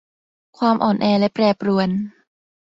[0.59, 1.89] ความอ่อนแอและแปรปรวน